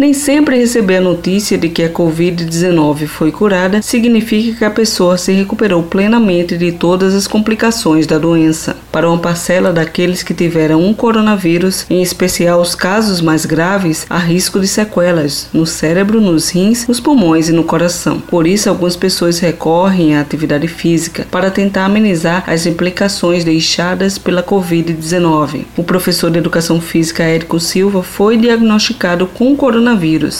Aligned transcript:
Nem 0.00 0.14
sempre 0.14 0.56
receber 0.56 0.96
a 0.96 1.00
notícia 1.02 1.58
de 1.58 1.68
que 1.68 1.82
a 1.82 1.90
Covid-19 1.90 3.06
foi 3.06 3.30
curada 3.30 3.82
significa 3.82 4.56
que 4.56 4.64
a 4.64 4.70
pessoa 4.70 5.18
se 5.18 5.30
recuperou 5.30 5.82
plenamente 5.82 6.56
de 6.56 6.72
todas 6.72 7.14
as 7.14 7.26
complicações 7.26 8.06
da 8.06 8.16
doença. 8.16 8.78
Para 8.90 9.06
uma 9.10 9.18
parcela 9.18 9.74
daqueles 9.74 10.22
que 10.22 10.32
tiveram 10.32 10.82
um 10.82 10.94
coronavírus, 10.94 11.84
em 11.90 12.00
especial 12.00 12.62
os 12.62 12.74
casos 12.74 13.20
mais 13.20 13.44
graves, 13.44 14.06
há 14.08 14.16
risco 14.16 14.58
de 14.58 14.66
sequelas 14.66 15.48
no 15.52 15.66
cérebro, 15.66 16.18
nos 16.18 16.48
rins, 16.48 16.86
nos 16.86 16.98
pulmões 16.98 17.50
e 17.50 17.52
no 17.52 17.62
coração. 17.62 18.20
Por 18.20 18.46
isso, 18.46 18.70
algumas 18.70 18.96
pessoas 18.96 19.38
recorrem 19.38 20.16
à 20.16 20.22
atividade 20.22 20.66
física 20.66 21.26
para 21.30 21.50
tentar 21.50 21.84
amenizar 21.84 22.42
as 22.46 22.64
implicações 22.64 23.44
deixadas 23.44 24.16
pela 24.16 24.42
Covid-19. 24.42 25.66
O 25.76 25.84
professor 25.84 26.30
de 26.30 26.38
educação 26.38 26.80
física 26.80 27.22
Érico 27.22 27.60
Silva 27.60 28.02
foi 28.02 28.38
diagnosticado 28.38 29.26
com 29.26 29.54
coronavírus 29.54 29.89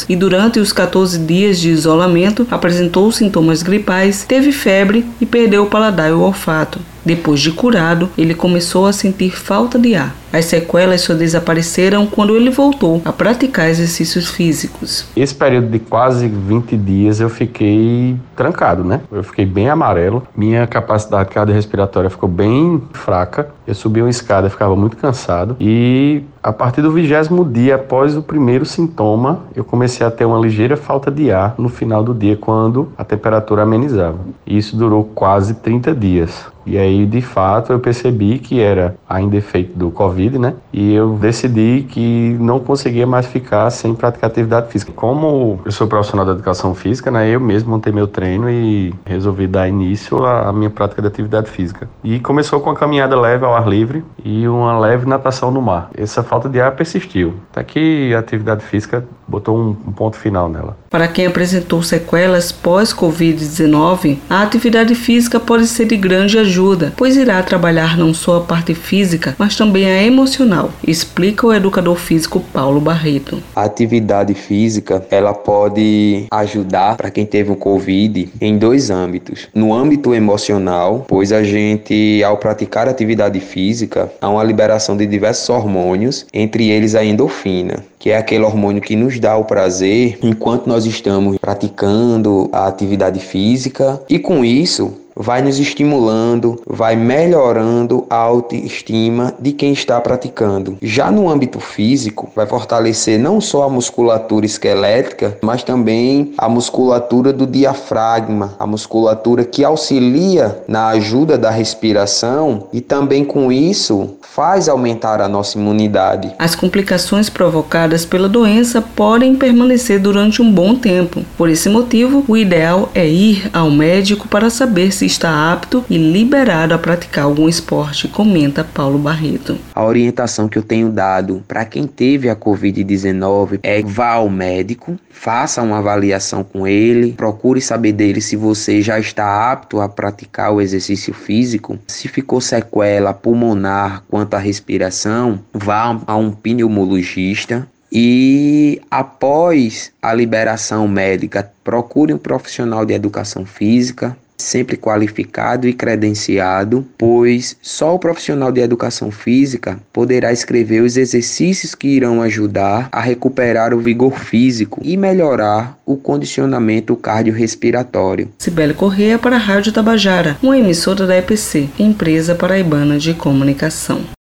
e, 0.08 0.16
durante 0.16 0.58
os 0.58 0.72
14 0.72 1.18
dias 1.18 1.58
de 1.58 1.70
isolamento, 1.70 2.46
apresentou 2.50 3.10
sintomas 3.10 3.62
gripais, 3.62 4.24
teve 4.24 4.52
febre 4.52 5.04
e 5.20 5.26
perdeu 5.26 5.64
o 5.64 5.66
paladar 5.66 6.10
e 6.10 6.12
o 6.12 6.20
olfato. 6.20 6.78
Depois 7.04 7.40
de 7.40 7.52
curado, 7.52 8.08
ele 8.16 8.34
começou 8.34 8.86
a 8.86 8.92
sentir 8.92 9.30
falta 9.30 9.78
de 9.78 9.94
ar. 9.94 10.14
As 10.32 10.44
sequelas 10.44 11.00
só 11.00 11.12
desapareceram 11.12 12.06
quando 12.06 12.36
ele 12.36 12.50
voltou 12.50 13.02
a 13.04 13.12
praticar 13.12 13.68
exercícios 13.68 14.28
físicos. 14.28 15.06
Esse 15.16 15.34
período 15.34 15.68
de 15.68 15.80
quase 15.80 16.28
20 16.28 16.76
dias 16.76 17.20
eu 17.20 17.28
fiquei 17.28 18.16
trancado, 18.36 18.84
né? 18.84 19.00
Eu 19.10 19.24
fiquei 19.24 19.44
bem 19.44 19.68
amarelo, 19.68 20.22
minha 20.36 20.66
capacidade 20.68 21.30
cardiorrespiratória 21.30 22.08
ficou 22.08 22.28
bem 22.28 22.80
fraca. 22.92 23.48
Eu 23.66 23.74
subi 23.74 24.00
uma 24.00 24.10
escada, 24.10 24.48
ficava 24.48 24.76
muito 24.76 24.96
cansado 24.96 25.56
e 25.58 26.22
a 26.42 26.52
partir 26.52 26.80
do 26.80 26.92
vigésimo 26.92 27.44
dia 27.44 27.74
após 27.74 28.16
o 28.16 28.22
primeiro 28.22 28.64
sintoma, 28.64 29.40
eu 29.54 29.64
comecei 29.64 30.06
a 30.06 30.10
ter 30.10 30.24
uma 30.24 30.38
ligeira 30.38 30.76
falta 30.76 31.10
de 31.10 31.30
ar 31.30 31.54
no 31.58 31.68
final 31.68 32.02
do 32.02 32.14
dia 32.14 32.36
quando 32.36 32.92
a 32.96 33.04
temperatura 33.04 33.62
amenizava. 33.62 34.18
E 34.46 34.56
isso 34.56 34.76
durou 34.76 35.04
quase 35.04 35.54
30 35.54 35.94
dias. 35.94 36.46
E 36.66 36.78
aí, 36.78 37.06
de 37.06 37.20
fato, 37.20 37.72
eu 37.72 37.78
percebi 37.78 38.38
que 38.38 38.60
era 38.60 38.96
ainda 39.08 39.36
efeito 39.36 39.76
do 39.76 39.90
Covid, 39.90 40.38
né? 40.38 40.54
E 40.72 40.94
eu 40.94 41.14
decidi 41.14 41.86
que 41.88 42.36
não 42.38 42.60
conseguia 42.60 43.06
mais 43.06 43.26
ficar 43.26 43.70
sem 43.70 43.94
praticar 43.94 44.30
atividade 44.30 44.70
física. 44.70 44.92
Como 44.92 45.60
eu 45.64 45.72
sou 45.72 45.86
profissional 45.86 46.26
da 46.26 46.32
educação 46.32 46.74
física, 46.74 47.10
né? 47.10 47.28
Eu 47.28 47.40
mesmo 47.40 47.70
montei 47.70 47.92
meu 47.92 48.06
treino 48.06 48.48
e 48.50 48.94
resolvi 49.04 49.46
dar 49.46 49.68
início 49.68 50.24
à 50.24 50.52
minha 50.52 50.70
prática 50.70 51.02
de 51.02 51.08
atividade 51.08 51.50
física. 51.50 51.88
E 52.04 52.20
começou 52.20 52.60
com 52.60 52.70
a 52.70 52.76
caminhada 52.76 53.18
leve 53.18 53.44
ao 53.44 53.54
ar 53.54 53.68
livre 53.68 54.04
e 54.24 54.46
uma 54.46 54.78
leve 54.78 55.06
natação 55.06 55.50
no 55.50 55.60
mar. 55.60 55.90
Essa 55.96 56.22
falta 56.22 56.48
de 56.48 56.60
ar 56.60 56.72
persistiu. 56.72 57.34
Até 57.50 57.64
que 57.64 58.14
a 58.14 58.18
atividade 58.18 58.64
física 58.64 59.04
botou 59.26 59.58
um 59.58 59.74
ponto 59.74 60.16
final 60.16 60.48
nela. 60.48 60.76
Para 60.90 61.06
quem 61.06 61.26
apresentou 61.26 61.82
sequelas 61.82 62.50
pós-Covid-19, 62.50 64.18
a 64.28 64.42
atividade 64.42 64.94
física 64.94 65.38
pode 65.38 65.66
ser 65.68 65.86
de 65.86 65.96
grande 65.96 66.38
ajuda, 66.38 66.49
pois 66.96 67.16
irá 67.16 67.42
trabalhar 67.42 67.96
não 67.96 68.12
só 68.12 68.38
a 68.38 68.40
parte 68.40 68.74
física, 68.74 69.34
mas 69.38 69.56
também 69.56 69.86
a 69.86 70.02
emocional, 70.02 70.70
explica 70.86 71.46
o 71.46 71.54
educador 71.54 71.96
físico 71.96 72.40
Paulo 72.52 72.80
Barreto. 72.80 73.42
A 73.54 73.64
atividade 73.64 74.34
física, 74.34 75.04
ela 75.10 75.32
pode 75.32 76.26
ajudar 76.30 76.96
para 76.96 77.10
quem 77.10 77.24
teve 77.24 77.50
o 77.50 77.56
Covid 77.56 78.28
em 78.40 78.58
dois 78.58 78.90
âmbitos. 78.90 79.48
No 79.54 79.72
âmbito 79.72 80.14
emocional, 80.14 81.04
pois 81.08 81.32
a 81.32 81.42
gente, 81.42 82.22
ao 82.24 82.36
praticar 82.36 82.88
atividade 82.88 83.40
física, 83.40 84.10
há 84.20 84.28
uma 84.28 84.44
liberação 84.44 84.96
de 84.96 85.06
diversos 85.06 85.48
hormônios, 85.48 86.26
entre 86.32 86.70
eles 86.70 86.94
a 86.94 87.04
endorfina, 87.04 87.84
que 87.98 88.10
é 88.10 88.16
aquele 88.16 88.44
hormônio 88.44 88.82
que 88.82 88.96
nos 88.96 89.18
dá 89.18 89.36
o 89.36 89.44
prazer 89.44 90.18
enquanto 90.22 90.66
nós 90.66 90.86
estamos 90.86 91.38
praticando 91.38 92.48
a 92.52 92.66
atividade 92.66 93.20
física 93.20 94.00
e 94.08 94.18
com 94.18 94.44
isso 94.44 94.94
vai 95.14 95.42
nos 95.42 95.58
estimulando, 95.58 96.60
vai 96.66 96.96
melhorando 96.96 98.06
a 98.08 98.16
autoestima 98.16 99.34
de 99.38 99.52
quem 99.52 99.72
está 99.72 100.00
praticando. 100.00 100.76
Já 100.82 101.10
no 101.10 101.28
âmbito 101.28 101.60
físico, 101.60 102.30
vai 102.34 102.46
fortalecer 102.46 103.18
não 103.18 103.40
só 103.40 103.64
a 103.64 103.68
musculatura 103.68 104.46
esquelética, 104.46 105.38
mas 105.42 105.62
também 105.62 106.32
a 106.36 106.48
musculatura 106.48 107.32
do 107.32 107.46
diafragma, 107.46 108.54
a 108.58 108.66
musculatura 108.66 109.44
que 109.44 109.64
auxilia 109.64 110.62
na 110.66 110.88
ajuda 110.88 111.36
da 111.36 111.50
respiração 111.50 112.68
e 112.72 112.80
também 112.80 113.24
com 113.24 113.50
isso 113.50 114.16
faz 114.22 114.68
aumentar 114.68 115.20
a 115.20 115.28
nossa 115.28 115.58
imunidade. 115.58 116.32
As 116.38 116.54
complicações 116.54 117.28
provocadas 117.28 118.04
pela 118.04 118.28
doença 118.28 118.80
podem 118.80 119.36
permanecer 119.36 120.00
durante 120.00 120.40
um 120.40 120.52
bom 120.52 120.74
tempo. 120.74 121.24
Por 121.36 121.48
esse 121.48 121.68
motivo, 121.68 122.24
o 122.28 122.36
ideal 122.36 122.90
é 122.94 123.06
ir 123.08 123.50
ao 123.52 123.70
médico 123.70 124.28
para 124.28 124.50
saber 124.50 124.92
se 124.92 124.99
está 125.04 125.52
apto 125.52 125.84
e 125.88 125.96
liberado 125.96 126.74
a 126.74 126.78
praticar 126.78 127.24
algum 127.24 127.48
esporte, 127.48 128.08
comenta 128.08 128.64
Paulo 128.64 128.98
Barreto. 128.98 129.58
A 129.74 129.84
orientação 129.84 130.48
que 130.48 130.58
eu 130.58 130.62
tenho 130.62 130.90
dado 130.90 131.42
para 131.46 131.64
quem 131.64 131.86
teve 131.86 132.28
a 132.28 132.36
Covid-19 132.36 133.60
é 133.62 133.82
vá 133.82 134.12
ao 134.12 134.28
médico, 134.28 134.98
faça 135.10 135.62
uma 135.62 135.78
avaliação 135.78 136.42
com 136.42 136.66
ele, 136.66 137.12
procure 137.12 137.60
saber 137.60 137.92
dele 137.92 138.20
se 138.20 138.36
você 138.36 138.82
já 138.82 138.98
está 138.98 139.50
apto 139.50 139.80
a 139.80 139.88
praticar 139.88 140.52
o 140.52 140.60
exercício 140.60 141.12
físico, 141.12 141.78
se 141.86 142.08
ficou 142.08 142.40
sequela 142.40 143.12
pulmonar 143.12 144.02
quanto 144.08 144.34
à 144.34 144.38
respiração, 144.38 145.40
vá 145.52 145.98
a 146.06 146.16
um 146.16 146.30
pneumologista 146.30 147.66
e 147.92 148.80
após 148.90 149.92
a 150.00 150.14
liberação 150.14 150.86
médica, 150.86 151.50
procure 151.64 152.14
um 152.14 152.18
profissional 152.18 152.86
de 152.86 152.94
educação 152.94 153.44
física 153.44 154.16
sempre 154.40 154.76
qualificado 154.76 155.68
e 155.68 155.72
credenciado, 155.72 156.84
pois 156.98 157.56
só 157.62 157.94
o 157.94 157.98
profissional 157.98 158.50
de 158.50 158.60
educação 158.60 159.10
física 159.10 159.78
poderá 159.92 160.32
escrever 160.32 160.82
os 160.82 160.96
exercícios 160.96 161.74
que 161.74 161.88
irão 161.88 162.22
ajudar 162.22 162.88
a 162.90 163.00
recuperar 163.00 163.74
o 163.74 163.80
vigor 163.80 164.18
físico 164.18 164.80
e 164.82 164.96
melhorar 164.96 165.78
o 165.86 165.96
condicionamento 165.96 166.96
cardiorrespiratório. 166.96 168.28
Cibele 168.38 168.74
Corrêa 168.74 169.18
para 169.18 169.36
a 169.36 169.38
Rádio 169.38 169.72
Tabajara, 169.72 170.36
uma 170.42 170.58
emissora 170.58 171.06
da 171.06 171.16
EPC, 171.16 171.68
Empresa 171.78 172.34
Paraibana 172.34 172.98
de 172.98 173.14
Comunicação. 173.14 174.10